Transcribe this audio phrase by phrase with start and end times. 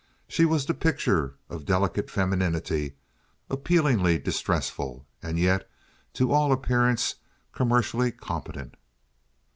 [0.27, 2.95] She was the picture of delicate femininity
[3.51, 5.69] appealingly distressful, and yet
[6.13, 7.13] to all appearance
[7.51, 8.77] commercially competent.